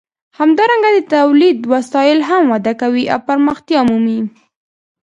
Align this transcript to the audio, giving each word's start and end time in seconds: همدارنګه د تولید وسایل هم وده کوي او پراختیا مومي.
همدارنګه 0.39 0.89
د 0.95 0.99
تولید 1.15 1.57
وسایل 1.73 2.19
هم 2.29 2.43
وده 2.53 2.73
کوي 2.81 3.03
او 3.13 3.19
پراختیا 3.27 3.79
مومي. 3.89 4.19